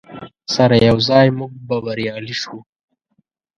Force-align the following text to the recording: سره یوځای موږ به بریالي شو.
سره 0.55 0.75
یوځای 0.87 1.27
موږ 1.39 1.51
به 1.67 1.77
بریالي 1.85 2.35
شو. 2.41 2.55